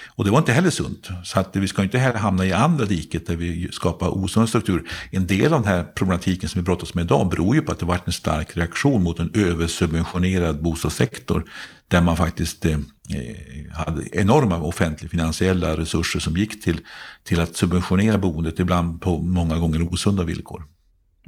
Och 0.08 0.24
det 0.24 0.30
var 0.30 0.38
inte 0.38 0.52
heller 0.52 0.70
sunt. 0.70 1.08
Så 1.24 1.40
att 1.40 1.56
vi 1.56 1.68
ska 1.68 1.82
inte 1.82 1.98
heller 1.98 2.18
hamna 2.18 2.46
i 2.46 2.52
andra 2.52 2.84
diket 2.84 3.26
där 3.26 3.36
vi 3.36 3.68
skapar 3.72 4.24
osund 4.24 4.48
struktur. 4.48 4.88
En 5.10 5.26
del 5.26 5.52
av 5.52 5.62
den 5.62 5.72
här 5.72 5.84
problematiken 5.84 6.48
som 6.48 6.60
vi 6.60 6.64
brottas 6.64 6.94
med 6.94 7.04
idag 7.04 7.28
beror 7.28 7.54
ju 7.54 7.62
på 7.62 7.72
att 7.72 7.78
det 7.78 7.86
varit 7.86 8.06
en 8.06 8.12
stark 8.12 8.56
reaktion 8.56 9.02
mot 9.02 9.18
en 9.18 9.30
översubventionerad 9.34 10.62
bostadssektor. 10.62 11.44
Där 11.88 12.00
man 12.00 12.16
faktiskt 12.16 12.64
eh, 12.64 12.78
hade 13.72 14.16
enorma 14.16 14.56
offentliga 14.56 15.10
finansiella 15.10 15.76
resurser 15.76 16.20
som 16.20 16.36
gick 16.36 16.64
till, 16.64 16.80
till 17.24 17.40
att 17.40 17.56
subventionera 17.56 18.18
boendet, 18.18 18.58
ibland 18.58 19.00
på 19.00 19.18
många 19.18 19.58
gånger 19.58 19.92
osunda 19.92 20.24
villkor. 20.24 20.64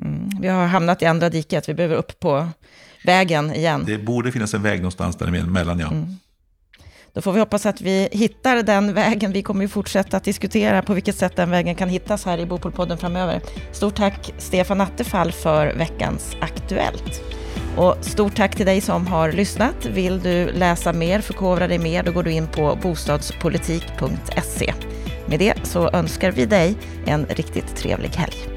Mm, 0.03 0.31
vi 0.41 0.49
har 0.49 0.67
hamnat 0.67 1.03
i 1.03 1.07
andra 1.07 1.29
diket, 1.29 1.69
vi 1.69 1.75
behöver 1.75 1.97
upp 1.97 2.21
på 2.21 2.49
vägen 3.05 3.55
igen. 3.55 3.85
Det 3.87 3.99
borde 3.99 4.33
finnas 4.33 4.55
en 4.55 4.63
väg 4.63 4.79
någonstans 4.79 5.17
däremellan, 5.17 5.79
ja. 5.79 5.87
Mm. 5.87 6.17
Då 7.17 7.23
får 7.23 7.33
vi 7.33 7.41
hoppas 7.41 7.67
att 7.67 7.81
vi 7.81 8.09
hittar 8.13 8.63
den 8.63 8.95
vägen. 8.95 9.33
Vi 9.33 9.43
kommer 9.43 9.63
ju 9.63 9.69
fortsätta 9.69 10.17
att 10.17 10.25
diskutera 10.25 10.83
på 10.83 10.95
vilket 10.95 11.17
sätt 11.17 11.37
den 11.37 11.51
vägen 11.51 11.75
kan 11.75 11.89
hittas 11.89 12.25
här 12.25 12.39
i 12.39 12.47
Bopolpodden 12.47 12.99
framöver. 12.99 13.41
Stort 13.73 13.97
tack 13.97 14.35
Stefan 14.39 14.81
Attefall 14.81 15.33
för 15.33 15.75
veckans 15.75 16.37
Aktuellt. 16.41 17.23
Och 17.77 17.97
stort 18.01 18.37
tack 18.37 18.57
till 18.57 18.67
dig 18.67 18.81
som 18.81 19.07
har 19.07 19.33
lyssnat. 19.33 19.87
Vill 19.87 20.21
du 20.21 20.53
läsa 20.53 20.93
mer, 20.93 21.21
förkovra 21.21 21.69
dig 21.69 21.79
mer, 21.79 22.03
då 22.03 22.13
går 22.13 22.23
du 22.23 22.33
in 22.33 22.47
på 22.47 22.79
bostadspolitik.se. 22.83 24.75
Med 25.27 25.39
det 25.39 25.55
så 25.63 25.91
önskar 25.91 26.31
vi 26.31 26.47
dig 26.47 26.75
en 27.07 27.27
riktigt 27.27 27.77
trevlig 27.77 28.11
helg. 28.11 28.56